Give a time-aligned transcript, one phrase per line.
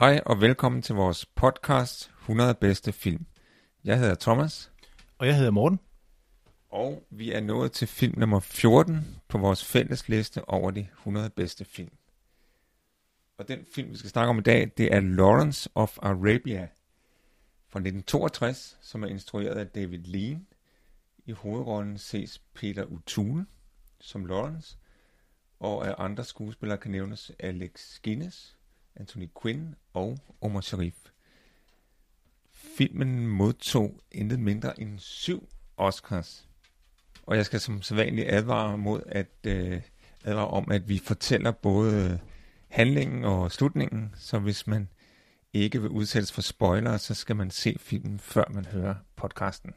[0.00, 3.26] Hej og velkommen til vores podcast 100 bedste film.
[3.84, 4.72] Jeg hedder Thomas.
[5.18, 5.80] Og jeg hedder Morten.
[6.68, 11.30] Og vi er nået til film nummer 14 på vores fælles liste over de 100
[11.30, 11.92] bedste film.
[13.38, 16.68] Og den film, vi skal snakke om i dag, det er Lawrence of Arabia
[17.68, 20.46] fra 1962, som er instrueret af David Lean.
[21.26, 23.44] I hovedrollen ses Peter O'Toole
[24.00, 24.78] som Lawrence,
[25.58, 28.59] og af andre skuespillere kan nævnes Alex Guinness,
[28.96, 30.94] Anthony Quinn og Omar Sharif.
[32.52, 36.48] Filmen modtog intet mindre end syv Oscars.
[37.26, 39.82] Og jeg skal som sædvanligt advare mod at øh,
[40.24, 42.18] advare om, at vi fortæller både øh,
[42.68, 44.88] handlingen og slutningen, så hvis man
[45.52, 49.74] ikke vil udsættes for spoilere, så skal man se filmen, før man hører podcasten.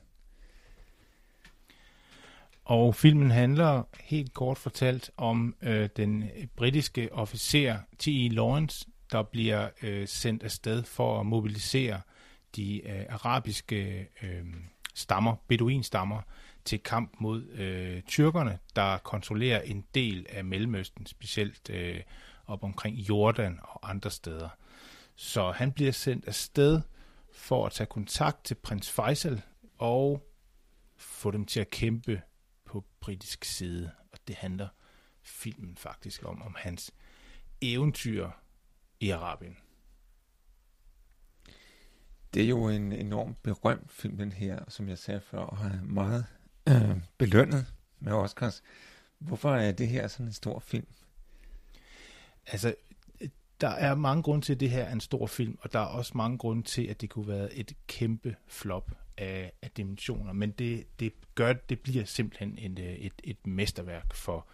[2.66, 8.30] Og filmen handler helt kort fortalt om øh, den britiske officer T.E.
[8.30, 12.02] Lawrence, der bliver øh, sendt afsted for at mobilisere
[12.56, 14.46] de øh, arabiske øh,
[14.94, 16.22] stammer, beduinstammer,
[16.66, 22.02] til kamp mod øh, tyrkerne, der kontrollerer en del af Mellemøsten, specielt øh,
[22.48, 24.50] op omkring Jordan og andre steder.
[25.16, 26.82] Så han bliver sendt afsted
[27.34, 29.42] for at tage kontakt til prins Faisal
[29.78, 30.30] og
[30.98, 32.22] få dem til at kæmpe
[32.66, 33.92] på britisk side.
[34.12, 34.68] Og det handler
[35.22, 36.92] filmen faktisk om, om hans
[37.62, 38.30] eventyr
[39.04, 39.58] i Arabien.
[42.34, 45.80] Det er jo en enormt berømt film, den her, som jeg sagde før, og har
[45.84, 46.26] meget
[46.70, 48.64] øh, belønnet med Oscars.
[49.20, 50.88] Hvorfor er det her sådan en stor film?
[52.46, 52.76] Altså,
[53.62, 55.86] der er mange grunde til, at det her er en stor film, og der er
[55.86, 60.34] også mange grunde til, at det kunne være et kæmpe flop af, af dimensioner.
[60.34, 64.48] Men det, det gør, det bliver simpelthen et, et, et mesterværk for,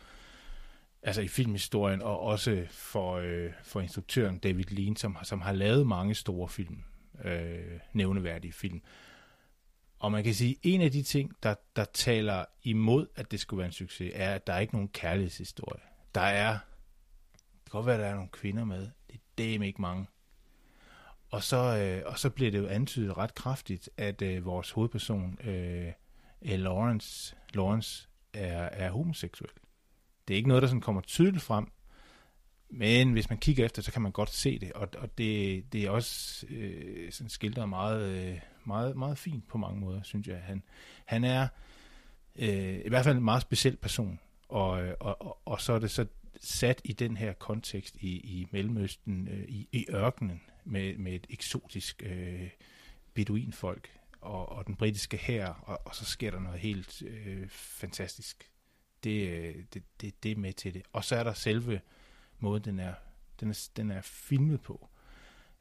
[1.03, 5.87] altså i filmhistorien, og også for, øh, for instruktøren David Lean, som, som har lavet
[5.87, 6.83] mange store film,
[7.23, 8.81] øh, nævneværdige film.
[9.99, 13.39] Og man kan sige, at en af de ting, der, der taler imod, at det
[13.39, 15.81] skulle være en succes, er, at der er ikke nogen kærlighedshistorie.
[16.15, 16.51] Der er,
[17.31, 18.89] det kan godt være, at der er nogle kvinder med,
[19.37, 20.07] det er dem ikke mange.
[21.29, 25.37] Og så, øh, og så bliver det jo antydet ret kraftigt, at øh, vores hovedperson,
[25.43, 25.91] øh,
[26.41, 29.51] Lawrence, Lawrence er, er homoseksuel.
[30.29, 31.67] Det er ikke noget, der sådan kommer tydeligt frem,
[32.69, 35.83] men hvis man kigger efter, så kan man godt se det, og, og det, det
[35.83, 40.41] er også øh, sådan skildret meget, øh, meget, meget fint på mange måder, synes jeg.
[40.41, 40.63] Han,
[41.05, 41.47] han er
[42.35, 44.19] øh, i hvert fald en meget speciel person,
[44.49, 44.69] og,
[44.99, 46.05] og, og, og så er det så
[46.41, 51.27] sat i den her kontekst i, i Mellemøsten, øh, i, i ørkenen, med, med et
[51.29, 52.49] eksotisk øh,
[53.13, 53.89] beduinfolk
[54.21, 58.49] og, og den britiske hær, og, og så sker der noget helt øh, fantastisk.
[59.03, 60.81] Det, øh, det, det, det er med til det.
[60.93, 61.81] Og så er der selve
[62.39, 62.93] måden, den er,
[63.39, 64.89] den er, den er filmet på.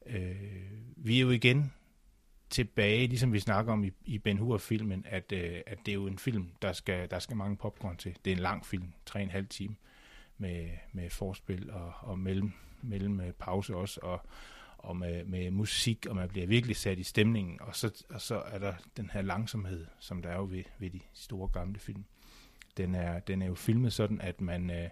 [0.06, 1.72] Øh, vi er jo igen
[2.50, 6.06] tilbage, ligesom vi snakker om i, i Ben Hur-filmen, at, øh, at det er jo
[6.06, 8.16] en film, der skal, der skal mange popcorn til.
[8.24, 9.76] Det er en lang film, tre og en halv time,
[10.38, 14.26] med, med forspil og, og mellem, mellem øh, pause også, og,
[14.78, 18.40] og med, med musik, og man bliver virkelig sat i stemningen, og så, og så
[18.40, 22.04] er der den her langsomhed, som der er jo ved, ved de store gamle film.
[22.78, 24.88] Den er, den er jo filmet sådan, at man, øh,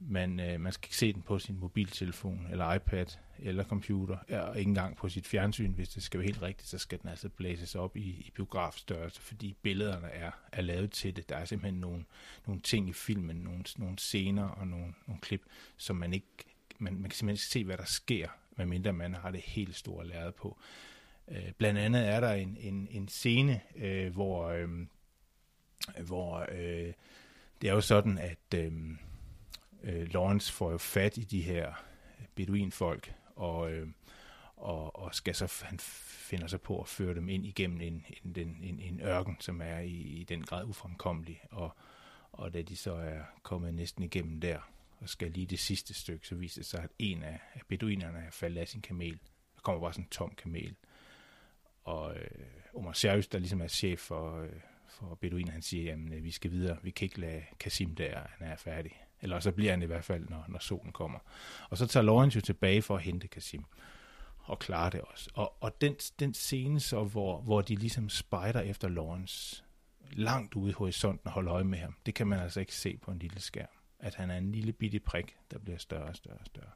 [0.00, 3.06] man, øh, man skal ikke se den på sin mobiltelefon, eller iPad,
[3.38, 6.78] eller computer, og ikke engang på sit fjernsyn, hvis det skal være helt rigtigt, så
[6.78, 11.28] skal den altså blæses op i, i biografstørrelse, fordi billederne er, er lavet til det.
[11.28, 12.04] Der er simpelthen nogle,
[12.46, 15.42] nogle ting i filmen, nogle, nogle scener og nogle, nogle klip,
[15.76, 16.26] som man ikke,
[16.78, 20.06] man, man kan simpelthen ikke se, hvad der sker, medmindre man har det helt store
[20.06, 20.58] lærred på.
[21.28, 24.68] Øh, blandt andet er der en, en, en scene, øh, hvor, øh,
[26.06, 26.92] hvor øh,
[27.62, 28.72] det er jo sådan, at øh,
[29.82, 31.84] øh Lawrence får jo fat i de her
[32.34, 33.88] beduinfolk, og, øh,
[34.56, 38.36] og, og skal så, han finder sig på at føre dem ind igennem en, en,
[38.36, 41.76] en, en, en ørken, som er i, i den grad ufremkommelig, og,
[42.32, 44.58] og da de så er kommet næsten igennem der,
[45.00, 48.18] og skal lige det sidste stykke, så viser det sig, at en af, af beduinerne
[48.18, 49.18] er faldet af sin kamel.
[49.54, 50.76] Der kommer bare sådan en tom kamel.
[51.84, 52.30] og øh,
[52.74, 54.50] Omar Serius, der ligesom er chef for, øh,
[54.92, 58.20] for Beduin, han siger, at øh, vi skal videre, vi kan ikke lade Kasim der,
[58.38, 59.02] han er færdig.
[59.20, 61.18] Eller så bliver han i hvert fald, når, når solen kommer.
[61.70, 63.64] Og så tager Lawrence jo tilbage for at hente Kasim
[64.38, 65.30] og klare det også.
[65.34, 69.64] Og, og den, den scene så, hvor, hvor de ligesom spejder efter Lawrence
[70.12, 72.96] langt ude i horisonten og holder øje med ham, det kan man altså ikke se
[72.96, 73.68] på en lille skærm.
[73.98, 76.70] At han er en lille bitte prik, der bliver større og større og større.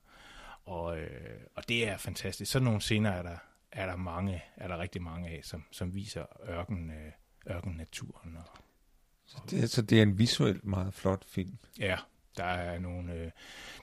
[0.65, 2.53] Og, øh, og det er fantastisk.
[2.53, 3.37] Sådan nogle scener er der,
[3.73, 7.13] er der mange, er der rigtig mange af, som, som viser ørken, øh,
[7.51, 8.37] ørken naturen.
[8.37, 8.59] Og,
[9.27, 11.59] så, det, så det er en visuelt meget flot film.
[11.79, 11.97] Ja,
[12.37, 13.31] der er nogle, øh,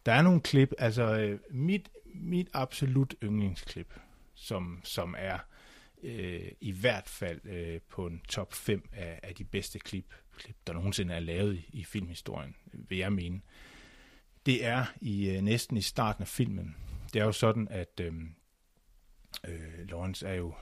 [0.06, 3.94] der er nogle klip, altså øh, mit, mit absolut yndlingsklip,
[4.36, 5.38] som, som er
[6.04, 10.56] øh, i hvert fald øh, på en top 5 af, af de bedste klip, klip,
[10.68, 13.42] der nogensinde er lavet i, i filmhistorien, vil jeg mene.
[14.46, 16.76] Det er i øh, næsten i starten af filmen.
[17.14, 18.14] Det er jo sådan, at øh,
[19.48, 20.54] øh, Lawrence er jo,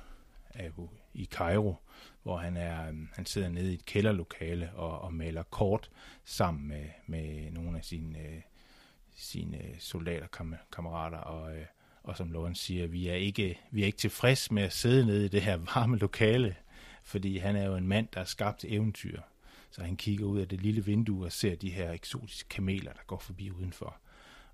[0.50, 1.76] er jo i Cairo,
[2.24, 5.90] hvor han er øh, han sidder nede i et kælderlokale og, og maler kort
[6.26, 8.42] sammen med, med nogle af sine, øh,
[9.16, 11.66] sine soldaterkammerater, og, øh,
[12.04, 15.26] og som Lauren siger, vi er ikke vi er ikke tilfreds med at sidde nede
[15.26, 16.56] i det her varme lokale,
[17.04, 19.22] fordi han er jo en mand, der er skabt eventyr.
[19.72, 23.02] Så han kigger ud af det lille vindue og ser de her eksotiske kameler, der
[23.08, 23.98] går forbi udenfor.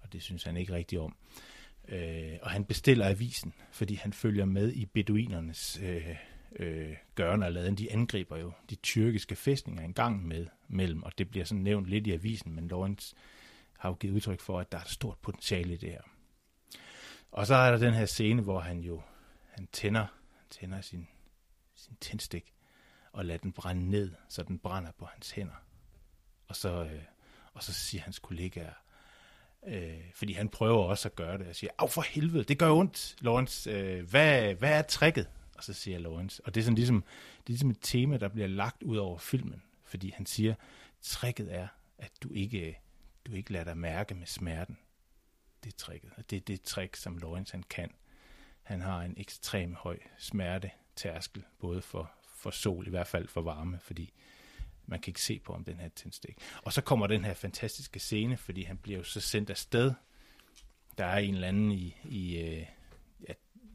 [0.01, 1.15] Og det synes han ikke rigtig om.
[1.87, 6.15] Øh, og han bestiller avisen, fordi han følger med i beduinernes øh,
[6.59, 7.75] øh, gørne og laden.
[7.75, 11.87] De angriber jo de tyrkiske fæstninger en gang med, mellem, og det bliver sådan nævnt
[11.87, 13.15] lidt i avisen, men Lawrence
[13.77, 16.01] har jo givet udtryk for, at der er et stort potentiale i det her.
[17.31, 19.01] Og så er der den her scene, hvor han jo
[19.49, 20.05] han tænder,
[20.49, 21.07] tænder sin,
[21.75, 22.53] sin tændstik
[23.11, 25.63] og lader den brænde ned, så den brænder på hans hænder.
[26.47, 27.01] Og så, øh,
[27.53, 28.73] og så siger hans kollegaer,
[29.67, 32.71] øh, fordi han prøver også at gøre det, og siger, af for helvede, det gør
[32.71, 35.29] ondt, Lawrence, øh, hvad, hvad er tricket?
[35.57, 37.01] Og så siger Lawrence, og det er sådan ligesom,
[37.37, 40.55] det er ligesom et tema, der bliver lagt ud over filmen, fordi han siger,
[41.01, 41.67] tricket er,
[41.97, 42.79] at du ikke,
[43.25, 44.77] du ikke lader dig mærke med smerten.
[45.63, 47.91] Det er tricket, og det er det trick, som Lawrence han kan.
[48.63, 53.79] Han har en ekstrem høj smertetærskel, både for, for sol, i hvert fald for varme,
[53.79, 54.13] fordi
[54.85, 56.37] man kan ikke se på om den her tændstik.
[56.63, 59.93] Og så kommer den her fantastiske scene, fordi han bliver jo så sendt afsted.
[60.97, 62.65] Der er en eller anden i, i øh,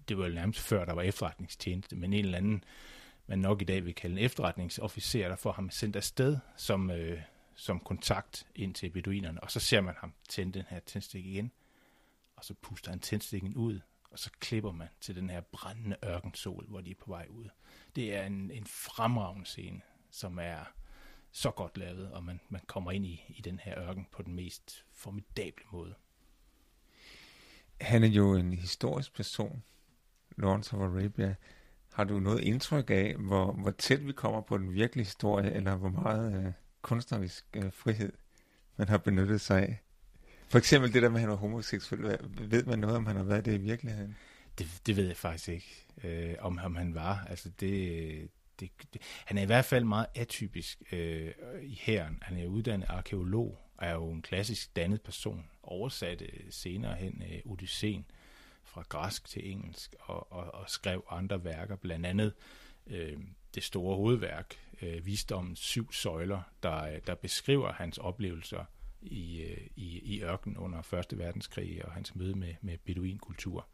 [0.08, 2.64] det var jo nærmest før, der var efterretningstjeneste, men en eller anden,
[3.26, 7.20] man nok i dag vil kalde en efterretningsofficer, der får ham sendt afsted som, øh,
[7.54, 11.52] som kontakt ind til beduinerne, og så ser man ham tænde den her tændstik igen,
[12.36, 16.66] og så puster han tændstikken ud, og så klipper man til den her brændende ørkensol,
[16.68, 17.48] hvor de er på vej ud.
[17.96, 20.64] Det er en, en fremragende scene, som er
[21.32, 24.34] så godt lavet, og man, man kommer ind i, i den her ørken på den
[24.34, 25.94] mest formidable måde.
[27.80, 29.62] Han er jo en historisk person,
[30.36, 31.34] Lawrence of Arabia.
[31.92, 35.74] Har du noget indtryk af, hvor, hvor tæt vi kommer på den virkelige historie, eller
[35.74, 36.52] hvor meget øh,
[36.82, 38.12] kunstnerisk øh, frihed
[38.76, 39.82] man har benyttet sig af?
[40.48, 42.18] For eksempel det der med, at han var homoseksuel.
[42.40, 44.16] Ved man noget, om han har været det i virkeligheden?
[44.58, 47.26] Det, det ved jeg faktisk ikke, øh, om, om han var.
[47.30, 48.28] Altså det,
[48.60, 51.30] det, det, han er i hvert fald meget atypisk øh,
[51.62, 52.18] i hæren.
[52.22, 55.44] Han er uddannet arkeolog, og er jo en klassisk dannet person.
[55.62, 58.04] Oversatte senere hen øh, Odysseen
[58.72, 62.32] fra græsk til engelsk, og, og, og skrev andre værker, blandt andet
[62.86, 63.18] øh,
[63.54, 68.64] det store hovedværk, øh, Visdommens syv søjler, der, der beskriver hans oplevelser
[69.02, 73.66] i, øh, i, i ørken under Første Verdenskrig og hans møde med, med beduinkultur.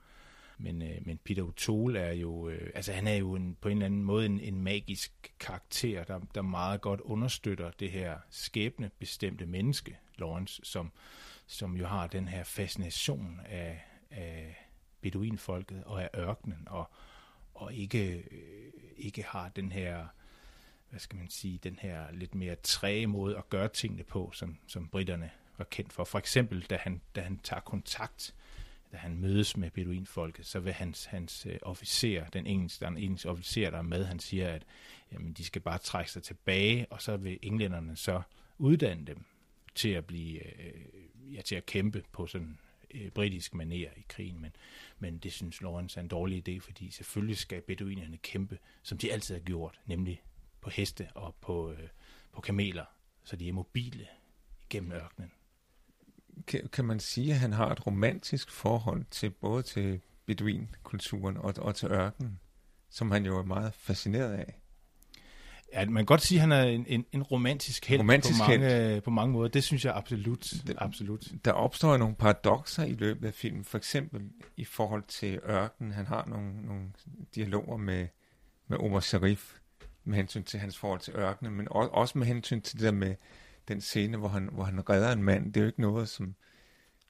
[0.58, 3.76] Men, øh, men Peter O'Toole er jo, øh, altså han er jo en, på en
[3.76, 9.46] eller anden måde en, en magisk karakter, der, der meget godt understøtter det her skæbnebestemte
[9.46, 10.92] menneske, Lawrence, som,
[11.46, 14.67] som jo har den her fascination af, af
[15.00, 16.90] beduinfolket og er ørkenen, og,
[17.54, 20.06] og ikke, øh, ikke har den her
[20.90, 24.58] hvad skal man sige, den her lidt mere træge måde at gøre tingene på, som,
[24.66, 26.04] som britterne var kendt for.
[26.04, 28.34] For eksempel, da han, da han tager kontakt,
[28.92, 33.28] da han mødes med beduinfolket, så vil hans, hans øh, officer, den engelske, den engelske
[33.28, 34.62] officer, der er med, han siger, at
[35.12, 38.22] jamen, de skal bare trække sig tilbage, og så vil englænderne så
[38.58, 39.24] uddanne dem
[39.74, 42.58] til at blive, øh, ja, til at kæmpe på sådan
[42.94, 44.56] øh, britisk maner i krigen, men,
[44.98, 49.12] men det synes Lawrence er en dårlig idé, fordi selvfølgelig skal beduinerne kæmpe, som de
[49.12, 50.22] altid har gjort, nemlig
[50.60, 51.88] på heste og på, øh,
[52.32, 52.84] på kameler,
[53.24, 54.06] så de er mobile
[54.70, 55.32] gennem ørkenen.
[56.46, 61.54] Kan, kan man sige, at han har et romantisk forhold til både til beduinkulturen og,
[61.58, 62.40] og til ørkenen,
[62.88, 64.60] som han jo er meget fascineret af?
[65.72, 68.48] Ja, man kan godt sige, at han er en, en, en romantisk held romantisk på,
[68.48, 69.00] mange, held.
[69.00, 69.48] på mange måder.
[69.48, 70.52] Det synes jeg absolut.
[70.66, 71.32] Det, absolut.
[71.44, 73.64] Der opstår nogle paradoxer i løbet af filmen.
[73.64, 74.22] For eksempel
[74.56, 75.92] i forhold til ørkenen.
[75.92, 76.84] Han har nogle, nogle
[77.34, 78.06] dialoger med
[78.68, 79.54] med Omar Sharif,
[80.04, 82.92] med hensyn til hans forhold til ørkenen, men også, også med hensyn til det der
[82.92, 83.14] med
[83.68, 85.52] den scene, hvor han, hvor han redder en mand.
[85.52, 86.34] Det er jo ikke noget, som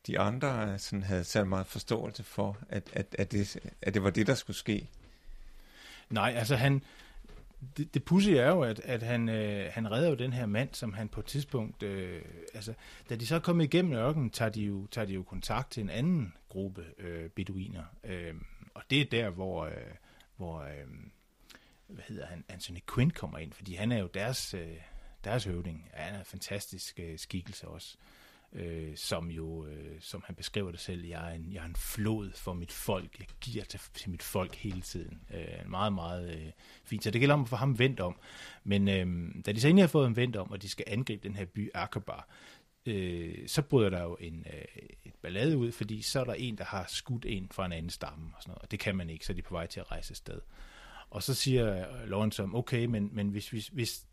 [0.06, 4.10] de andre sådan havde sat meget forståelse for, at, at, at, det, at det var
[4.10, 4.90] det, der skulle ske.
[6.10, 6.82] Nej, altså han,
[7.76, 10.68] det, det pussy er jo, at, at han, øh, han redder jo den her mand,
[10.72, 12.22] som han på et tidspunkt, øh,
[12.54, 12.74] altså,
[13.08, 15.80] da de så er kommet igennem ørkenen, tager de jo, tager de jo kontakt til
[15.80, 17.84] en anden gruppe øh, beduiner.
[18.04, 18.34] Øh,
[18.74, 19.72] og det er der, hvor, øh,
[20.36, 20.86] hvor øh,
[21.86, 24.76] hvad hedder han, Anthony Quinn kommer ind, fordi han er jo deres, øh,
[25.24, 25.90] deres høvding.
[25.96, 28.17] Ja, han er en fantastisk øh, skikkelse også øh,
[28.52, 31.76] Øh, som jo, øh, som han beskriver det selv, jeg er, en, jeg er en
[31.76, 35.20] flod for mit folk, jeg giver til, til mit folk hele tiden.
[35.34, 36.50] Øh, meget, meget øh,
[36.84, 37.04] fint.
[37.04, 38.20] Så det gælder om at få ham vendt om.
[38.64, 41.28] Men øh, da de så egentlig har fået ham vendt om, og de skal angribe
[41.28, 42.28] den her by Akabar,
[42.86, 44.64] øh, så bryder der jo en, øh,
[45.04, 47.90] et ballade ud, fordi så er der en, der har skudt en fra en anden
[47.90, 49.90] stamme, og sådan noget, og det kan man ikke, så de på vej til at
[49.90, 50.40] rejse sted.
[51.10, 54.06] Og så siger øh, Lawrence om, okay, men, men hvis, hvis, hvis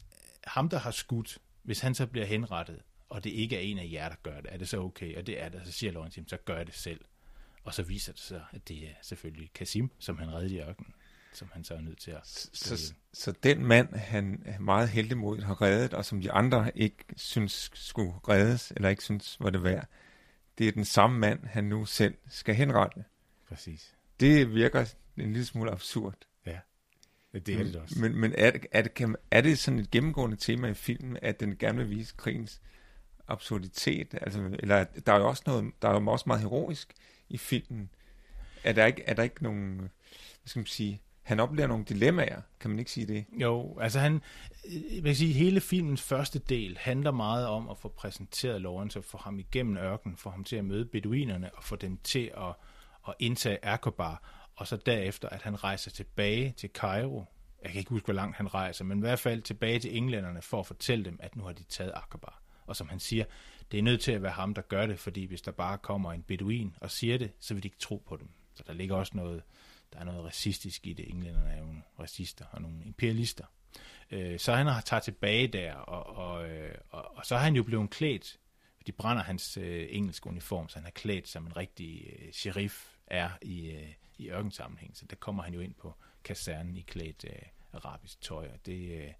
[0.43, 2.81] ham, der har skudt, hvis han så bliver henrettet,
[3.15, 5.17] og det ikke er en af jer, der gør det, er det så okay?
[5.17, 5.61] Og det er det.
[5.65, 7.01] Så siger Lawrence, så gør det selv.
[7.63, 10.93] Og så viser det sig, at det er selvfølgelig Kasim, som han redde i ørkenen,
[11.33, 15.17] som han så er nødt til at så, så, så den mand, han meget heldig
[15.17, 19.49] mod har reddet, og som de andre ikke synes skulle reddes, eller ikke synes var
[19.49, 19.87] det værd,
[20.57, 23.03] det er den samme mand, han nu selv skal henrette.
[23.47, 23.95] Præcis.
[24.19, 26.17] Det virker en lille smule absurd.
[26.45, 26.59] Ja,
[27.33, 27.99] det er det også.
[27.99, 31.39] Men, men er, det, er, det, er det sådan et gennemgående tema i filmen, at
[31.39, 32.61] den gerne vil vise krigens
[33.27, 36.93] absurditet, altså, eller der er jo også noget, der er jo også meget heroisk
[37.29, 37.89] i filmen.
[38.63, 39.89] Er der ikke, er der ikke nogen, hvad
[40.45, 43.25] skal man sige, han oplever nogle dilemmaer, kan man ikke sige det?
[43.31, 44.21] Jo, altså han,
[44.65, 48.99] øh, jeg vil sige, hele filmens første del handler meget om at få præsenteret Lawrence
[48.99, 52.31] og få ham igennem ørkenen, få ham til at møde beduinerne og få dem til
[52.37, 52.53] at,
[53.07, 54.23] at indtage Akobar,
[54.55, 57.25] og så derefter, at han rejser tilbage til Cairo.
[57.63, 60.41] Jeg kan ikke huske, hvor langt han rejser, men i hvert fald tilbage til englænderne
[60.41, 62.41] for at fortælle dem, at nu har de taget Akobar.
[62.65, 63.25] Og som han siger,
[63.71, 66.13] det er nødt til at være ham, der gør det, fordi hvis der bare kommer
[66.13, 68.29] en beduin og siger det, så vil de ikke tro på dem.
[68.55, 69.43] Så der ligger også noget,
[69.93, 71.09] der er noget racistisk i det.
[71.09, 73.45] Englænderne er jo nogle racister og nogle imperialister.
[74.11, 77.55] Øh, så han har taget tilbage der, og, og, øh, og, og så har han
[77.55, 78.39] jo blevet klædt,
[78.87, 82.85] de brænder hans øh, engelske uniform, så han er klædt som en rigtig øh, sheriff
[83.07, 84.97] er i, øh, i ørkensammenhæng.
[84.97, 87.41] Så der kommer han jo ind på kasernen i klædt øh,
[87.73, 89.11] arabisk tøj, og det, øh,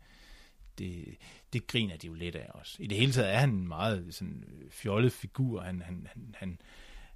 [0.79, 1.17] det,
[1.53, 2.75] det griner de jo lidt af os.
[2.79, 5.61] I det hele taget er han en meget sådan, øh, fjollet figur.
[5.61, 6.59] Han, han, han, han,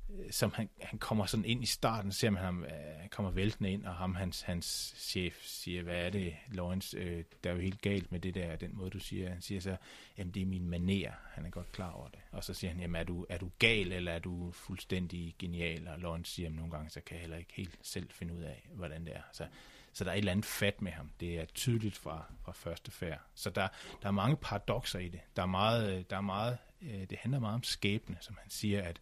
[0.10, 3.32] øh, som han, han kommer sådan ind i starten, ser man ham, øh, han kommer
[3.32, 7.54] væltende ind, og ham, hans, hans chef, siger, hvad er det, Lawrence, øh, der er
[7.54, 9.30] jo helt galt med det der, den måde, du siger.
[9.30, 9.76] Han siger så,
[10.18, 12.20] jamen det er min maner, han er godt klar over det.
[12.32, 15.88] Og så siger han, jamen er du, er du gal, eller er du fuldstændig genial?
[15.88, 18.42] Og Lawrence siger, jamen nogle gange, så kan jeg heller ikke helt selv finde ud
[18.42, 19.22] af, hvordan det er.
[19.34, 19.46] Så
[19.94, 21.12] så der er et eller andet fat med ham.
[21.20, 23.22] Det er tydeligt fra, fra første færd.
[23.36, 23.68] Så der,
[24.02, 25.20] der er mange paradoxer i det.
[25.36, 28.50] Der er meget, øh, der er meget, øh, det handler meget om skæbne, som han
[28.50, 29.00] siger, at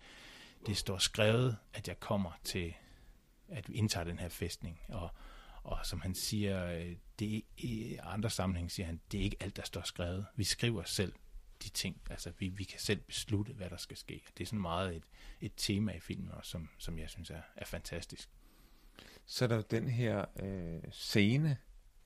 [0.66, 2.74] det står skrevet, at jeg kommer til,
[3.48, 4.82] at vi indtager den her fæstning.
[4.88, 5.10] Og,
[5.64, 9.38] og som han siger, øh, det er, i andre sammenhæng siger han, det er ikke
[9.40, 10.26] alt, der står skrevet.
[10.36, 11.14] Vi skriver selv
[11.64, 12.02] de ting.
[12.10, 14.24] Altså, vi, vi kan selv beslutte, hvad der skal ske.
[14.38, 15.04] Det er sådan meget et,
[15.42, 18.30] et tema i filmen også, som, som jeg synes er, er fantastisk
[19.28, 21.58] så er der den her øh, scene,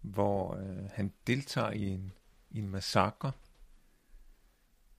[0.02, 2.14] hvor øh, han deltager i en,
[2.50, 3.32] i en massakre,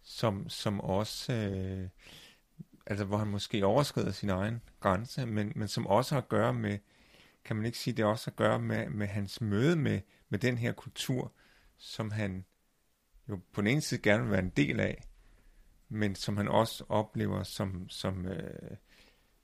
[0.03, 1.89] som, som også, øh,
[2.87, 6.55] altså hvor han måske overskrider sin egen grænse, men, men som også har at gøre
[6.55, 6.79] med,
[7.45, 10.39] kan man ikke sige, det også har at gøre med, med hans møde med, med
[10.39, 11.33] den her kultur,
[11.77, 12.45] som han
[13.29, 15.03] jo på den ene side gerne vil være en del af,
[15.89, 18.71] men som han også oplever som, som øh,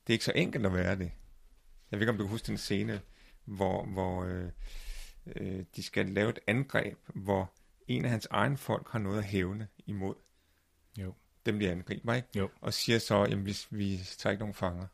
[0.07, 1.13] det er ikke så enkelt at være det.
[1.91, 3.01] Jeg ved ikke, om du kan huske den scene,
[3.45, 4.51] hvor, hvor øh,
[5.37, 7.53] øh, de skal lave et angreb, hvor
[7.89, 10.15] en af hans egen folk har noget at hævne imod.
[10.99, 11.15] Jo.
[11.47, 12.29] Dem de angriber, ikke?
[12.37, 12.51] Jo.
[12.61, 14.87] Og siger så, at vi, vi tager ikke nogen fanger.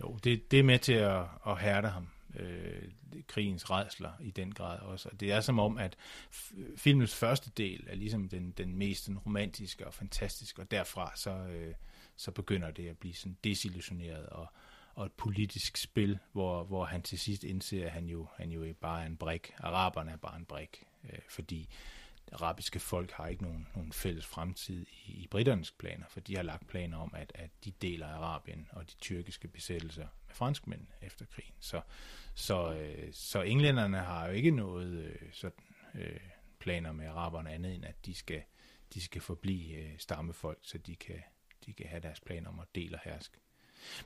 [0.00, 2.08] Jo, det, det er med til at, at hærde ham.
[2.36, 2.82] Øh,
[3.26, 5.08] krigens redsler i den grad også.
[5.08, 5.96] Og det er som om, at
[6.76, 11.30] filmens første del er ligesom den, den mest den romantiske og fantastiske, og derfra så,
[11.30, 11.74] øh,
[12.16, 14.46] så begynder det at blive sådan desillusioneret og,
[14.98, 18.74] og et politisk spil, hvor, hvor han til sidst indser, at han jo, han jo
[18.80, 19.52] bare er en brik.
[19.58, 21.68] Araberne er bare en brik, øh, fordi
[22.32, 26.42] arabiske folk har ikke nogen, nogen fælles fremtid i, i britternes planer, for de har
[26.42, 31.26] lagt planer om, at, at de deler Arabien og de tyrkiske besættelser med franskmænd efter
[31.26, 31.54] krigen.
[31.60, 31.80] Så,
[32.34, 35.64] så, øh, så englænderne har jo ikke noget øh, sådan,
[35.94, 36.20] øh,
[36.58, 38.42] planer med araberne andet end, at de skal,
[38.94, 41.22] de skal forblive øh, stammefolk, så de kan,
[41.66, 43.38] de kan have deres planer om at dele og herske.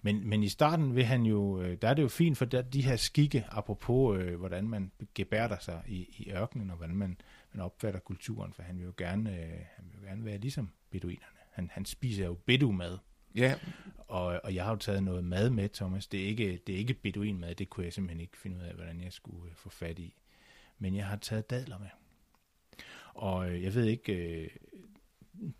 [0.02, 2.62] Men, men i starten vil han jo, øh, der er det jo fint, for der,
[2.62, 7.20] de her skikke, apropos øh, hvordan man gebærder sig i, i ørkenen, og hvordan man,
[7.52, 10.70] man opfatter kulturen, for han vil jo gerne, øh, han vil jo gerne være ligesom
[10.90, 11.38] beduinerne.
[11.50, 12.98] Han, han spiser jo bedu-mad.
[13.34, 13.54] Ja.
[13.98, 16.06] Og, og jeg har jo taget noget mad med, Thomas.
[16.06, 18.74] Det er ikke, det er ikke beduinmad, det kunne jeg simpelthen ikke finde ud af,
[18.74, 20.14] hvordan jeg skulle øh, få fat i.
[20.78, 21.88] Men jeg har taget dadler med.
[23.14, 24.50] Og øh, jeg ved ikke, øh,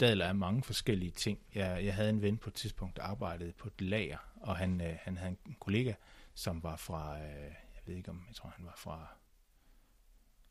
[0.01, 1.39] dadler er mange forskellige ting.
[1.55, 4.81] Jeg, jeg havde en ven på et tidspunkt, der arbejdede på et lager, og han,
[4.81, 5.95] øh, han havde en kollega,
[6.35, 9.07] som var fra, øh, jeg ved ikke om, jeg tror han var fra,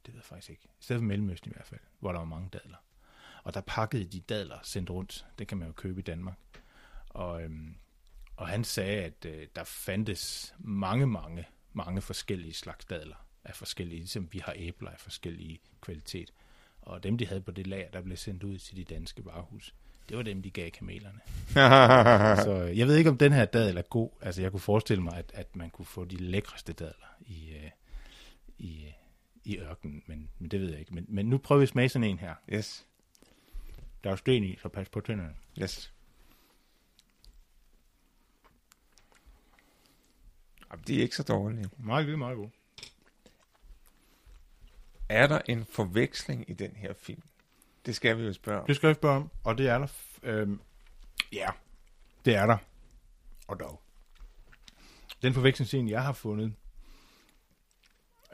[0.05, 2.25] det ved jeg faktisk ikke, i stedet for Mellemøsten i hvert fald, hvor der var
[2.25, 2.77] mange dadler.
[3.43, 6.63] Og der pakkede de dadler sendt rundt, det kan man jo købe i Danmark.
[7.09, 7.75] Og, øhm,
[8.35, 13.99] og han sagde, at øh, der fandtes mange, mange, mange forskellige slags dadler af forskellige,
[13.99, 16.33] ligesom vi har æbler af forskellige kvalitet.
[16.81, 19.73] Og dem, de havde på det lager, der blev sendt ud til de danske varehus,
[20.09, 21.19] det var dem, de gav kamelerne.
[22.45, 24.09] så øh, jeg ved ikke, om den her dadel er god.
[24.21, 27.71] Altså, jeg kunne forestille mig, at, at man kunne få de lækreste dadler i, øh,
[28.57, 28.93] i, øh,
[29.43, 30.93] i ørkenen, men, men det ved jeg ikke.
[30.93, 32.35] Men, men nu prøver vi at smage sådan en her.
[32.53, 32.87] Yes.
[34.03, 35.35] Der er jo sten i, så pas på tænderne.
[35.61, 35.93] Yes.
[40.71, 41.69] Jamen, de er ikke så dårlige.
[41.77, 42.49] Meget er meget god.
[45.11, 47.21] Er der en forveksling i den her film?
[47.85, 48.67] Det skal vi jo spørge om.
[48.67, 49.87] Det skal jeg spørge om, og det er der.
[49.87, 50.61] f- Øhm,
[51.33, 51.47] ja,
[52.25, 52.57] det er der.
[53.47, 53.81] Og dog.
[55.21, 56.53] Den forvekslingsscene, jeg har fundet,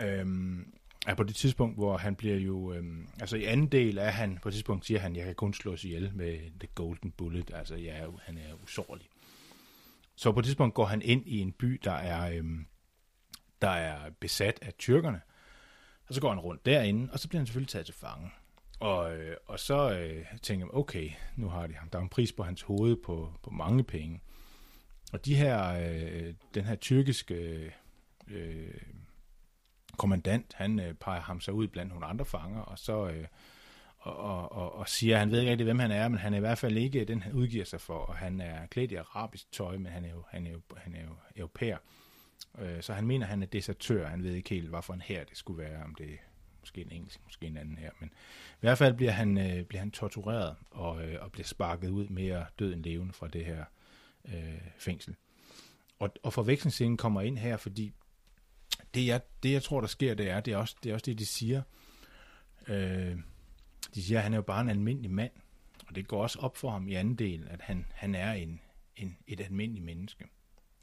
[0.01, 0.74] øhm,
[1.07, 2.74] er på det tidspunkt, hvor han bliver jo...
[2.74, 5.53] Øhm, altså i anden del er han, på et tidspunkt siger han, jeg kan kun
[5.53, 7.51] slås ihjel med The Golden Bullet.
[7.53, 9.07] Altså jeg er, han er usårlig.
[10.15, 12.65] Så på et tidspunkt går han ind i en by, der er, øhm,
[13.62, 15.22] der er besat af tyrkerne.
[16.07, 18.31] Og så går han rundt derinde, og så bliver han selvfølgelig taget til fange.
[18.79, 21.89] Og, øh, og så øh, tænker man, okay, nu har de ham.
[21.89, 24.21] Der er en pris på hans hoved på, på mange penge.
[25.13, 27.72] Og de her, øh, den her tyrkiske
[28.27, 28.81] øh,
[29.98, 33.27] kommandant, han øh, peger ham så ud blandt nogle andre fanger, og så øh,
[33.98, 36.33] og, og, og, og siger, at han ved ikke rigtig, hvem han er, men han
[36.33, 38.96] er i hvert fald ikke den, han udgiver sig for, og han er klædt i
[38.96, 41.77] arabisk tøj, men han er jo, han er jo, han er jo europæer.
[41.77, 42.06] Øh,
[42.59, 44.07] Øh, så han mener, at han er desertør.
[44.07, 46.17] Han ved ikke helt, hvorfor en her det skulle være, om det er
[46.59, 47.91] måske en engelsk, måske en anden her.
[48.00, 48.09] Men
[48.53, 52.07] i hvert fald bliver han, øh, bliver han tortureret og, øh, og bliver sparket ud
[52.07, 53.65] mere død end levende fra det her
[54.25, 55.15] øh, fængsel.
[56.00, 57.93] Og, og forvekslingsscenen kommer ind her, fordi
[58.93, 61.05] det jeg, det, jeg tror, der sker, det er, det er også det, er også
[61.05, 61.61] det de siger.
[62.67, 63.17] Øh,
[63.95, 65.31] de siger, at han er jo bare en almindelig mand.
[65.87, 68.61] Og det går også op for ham i anden del, at han, han er en,
[68.95, 70.25] en, et almindeligt menneske.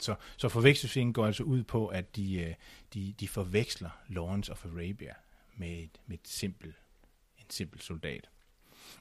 [0.05, 2.55] Så, så forvekslingen går altså ud på, at de, øh,
[2.95, 5.15] de, de forveksler Lawrence of Arabia
[5.57, 6.69] med et, med et simpel,
[7.39, 8.29] en simpel soldat.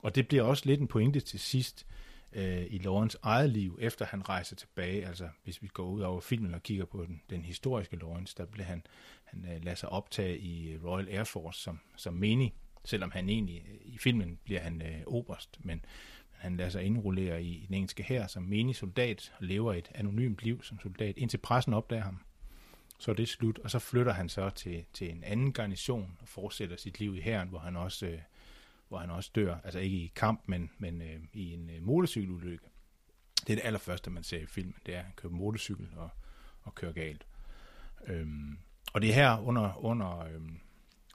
[0.02, 1.86] Og det bliver også lidt en pointe til sidst
[2.34, 5.08] øh, i Lawrence eget liv, efter han rejser tilbage.
[5.08, 8.46] Altså hvis vi går ud over filmen og kigger på den, den historiske Lawrence, der
[8.46, 8.86] bliver han,
[9.24, 12.54] han øh, lader sig optage i øh, Royal Air Force som, som menig,
[12.86, 15.86] selvom han egentlig, øh, i filmen bliver han øh, oberst, men
[16.44, 20.44] han lader sig indrullere i den engelske her som menig soldat og lever et anonymt
[20.44, 22.20] liv som soldat, indtil pressen opdager ham.
[23.00, 26.28] Så er det slut, og så flytter han så til, til en anden garnison og
[26.28, 28.20] fortsætter sit liv i hæren, hvor han også, øh,
[28.88, 29.58] hvor han også dør.
[29.64, 32.66] Altså ikke i kamp, men, men øh, i en øh, motorcykelulykke.
[33.48, 34.76] Det er det allerførste, man ser i filmen.
[34.86, 36.10] Det er, at han kører motorcykel og,
[36.64, 37.26] og kører galt.
[38.08, 38.58] Øhm,
[38.94, 40.60] og det er her under, under, øhm,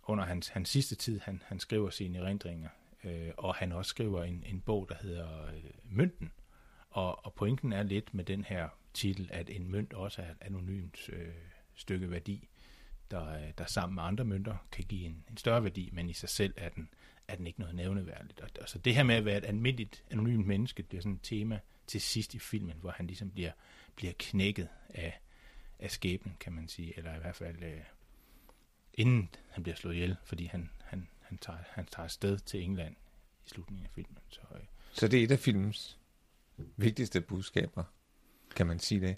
[0.07, 2.69] under hans, hans sidste tid, han, han skriver sine erindringer.
[3.05, 6.33] Øh, og han også skriver en, en bog, der hedder øh, Mønten.
[6.91, 10.37] Og, og pointen er lidt med den her titel, at en mønt også er et
[10.41, 11.35] anonymt øh,
[11.75, 12.49] stykke værdi,
[13.11, 16.13] der, øh, der sammen med andre mønter kan give en, en større værdi, men i
[16.13, 16.89] sig selv er den,
[17.29, 18.41] er den ikke noget nævneværdigt.
[18.41, 21.23] Og, så det her med at være et almindeligt anonymt menneske, det er sådan et
[21.23, 23.53] tema til sidst i filmen, hvor han ligesom bliver,
[23.97, 25.21] bliver knækket af,
[25.79, 27.81] af skæbnen, kan man sige, eller i hvert fald øh,
[28.95, 30.71] inden han bliver slået ihjel, fordi han,
[31.29, 32.97] han, tager, han tager afsted til England
[33.47, 34.19] i slutningen af filmen.
[34.29, 34.61] Så, øh,
[34.93, 35.99] Så det er et af filmens
[36.77, 37.85] vigtigste budskaber,
[38.57, 39.17] kan man sige det.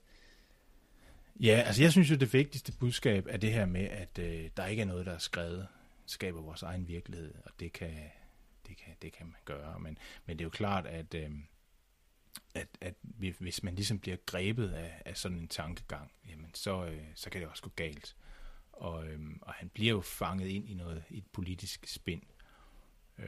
[1.40, 4.66] Ja, altså jeg synes jo, det vigtigste budskab er det her med, at øh, der
[4.66, 5.68] ikke er noget, der er skrevet,
[6.06, 7.94] skaber vores egen virkelighed, og det kan,
[8.66, 9.78] det kan, det kan man gøre.
[9.80, 11.30] Men, men det er jo klart, at, øh,
[12.54, 16.84] at, at vi- hvis man ligesom bliver grebet af, af sådan en tankegang, jamen så,
[16.86, 18.16] øh, så kan det også gå galt.
[18.80, 22.22] Og, øhm, og han bliver jo fanget ind i noget i et politisk spind.
[23.18, 23.26] Øh,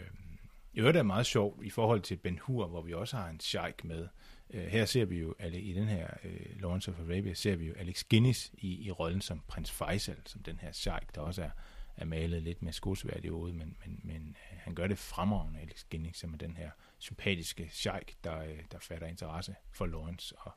[0.73, 3.41] i øvrigt er meget sjovt i forhold til Ben Hur, hvor vi også har en
[3.41, 4.09] sheik med.
[4.51, 7.67] Øh, her ser vi jo, alle- i den her øh, Lawrence of Arabia, ser vi
[7.67, 11.43] jo Alex Guinness i, i rollen som prins Faisal, som den her sheik, der også
[11.43, 11.51] er,
[11.97, 15.61] er malet lidt med skosværd i hovedet, men, men, men øh, han gør det fremragende,
[15.61, 20.35] Alex Guinness, som er den her sympatiske sheik, der, øh, der fatter interesse for Lawrence
[20.39, 20.53] og,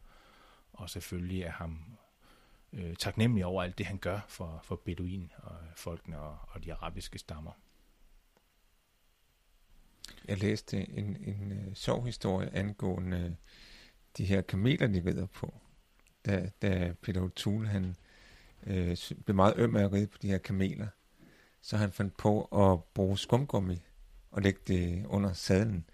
[0.73, 1.97] og selvfølgelig er ham
[2.75, 6.73] øh, taknemmelig over alt det, han gør for, for Beduin og folkene og, og de
[6.73, 7.51] arabiske stammer.
[10.27, 13.31] Jeg læste en, en øh, sjov historie angående øh,
[14.17, 15.53] de her kameler, de rider på.
[16.25, 17.95] Da, da Peter O'Toole, han
[18.63, 20.87] øh, blev meget øm af at ride på de her kameler,
[21.61, 23.81] så han fandt på at bruge skumgummi
[24.31, 25.85] og lægge det under sadlen.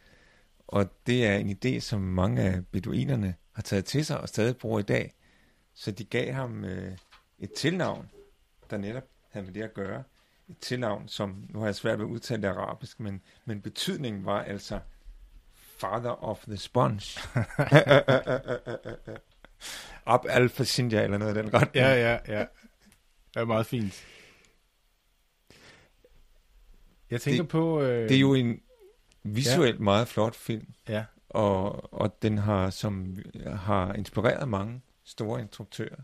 [0.68, 4.58] Og det er en idé, som mange af beduinerne har taget til sig og stadig
[4.58, 5.14] bruger i dag.
[5.82, 6.98] Så de gav ham øh,
[7.40, 8.10] et tilnavn,
[8.70, 10.04] der netop havde med det at gøre.
[10.50, 14.26] Et tilnavn, som, nu har jeg svært ved at udtale det arabisk, men, men betydningen
[14.26, 14.80] var altså
[15.56, 17.20] Father of the Sponge.
[20.06, 21.70] Ab al eller noget af den ret.
[21.76, 22.40] Ja, ja, ja.
[23.34, 24.08] Det er meget fint.
[27.12, 27.82] Jeg tænker det, på...
[27.82, 28.10] Øh...
[28.10, 28.62] Det er jo en
[29.24, 29.84] visuelt ja.
[29.84, 30.74] meget flot film.
[30.90, 31.06] Ja.
[31.30, 36.02] Og, og den har, som, har inspireret mange store instruktører.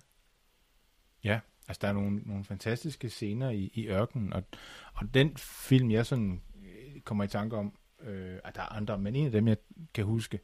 [1.24, 4.44] Ja, altså der er nogle, nogle fantastiske scener i, i ørkenen, og,
[4.94, 8.98] og den film, jeg sådan øh, kommer i tanke om, øh, at der er andre,
[8.98, 9.58] men en af dem, jeg
[9.94, 10.40] kan huske,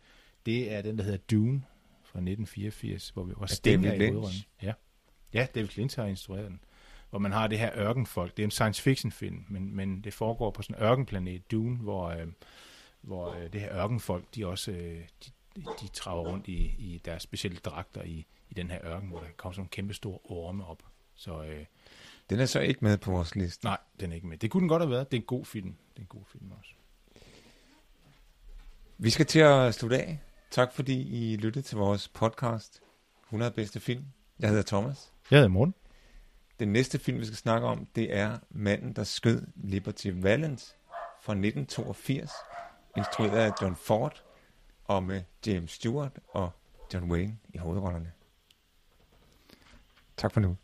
[0.45, 1.63] det er den, der hedder Dune
[2.03, 4.11] fra 1984, hvor vi var Sting i.
[4.61, 4.73] Ja.
[5.33, 6.59] ja, David Lynch har instrueret den
[7.13, 8.37] hvor man har det her ørkenfolk.
[8.37, 11.77] Det er en science fiction film, men, men det foregår på sådan en ørkenplanet, Dune,
[11.77, 12.27] hvor, øh,
[13.01, 17.23] hvor øh, det her ørkenfolk, de også øh, de, de traver rundt i, i deres
[17.23, 20.65] specielle dragter i, i den her ørken, hvor der kommer sådan en kæmpe stor orme
[20.65, 20.83] op.
[21.15, 21.65] Så, øh,
[22.29, 23.65] den er så ikke med på vores liste.
[23.65, 24.37] Nej, den er ikke med.
[24.37, 25.11] Det kunne den godt have været.
[25.11, 25.75] Det er en god film.
[25.93, 26.71] Det er en god film også.
[28.97, 30.19] Vi skal til at slutte af.
[30.51, 32.81] Tak fordi I lyttede til vores podcast
[33.25, 34.05] 100 bedste film.
[34.39, 35.13] Jeg hedder Thomas.
[35.31, 35.73] Jeg hedder Morten.
[36.59, 40.73] Den næste film, vi skal snakke om, det er Manden, der skød Liberty Valance
[41.21, 42.31] fra 1982,
[42.97, 44.23] instrueret af John Ford,
[44.83, 46.51] og med James Stewart og
[46.93, 48.11] John Wayne i hovedrollerne.
[50.17, 50.57] Tak for nu.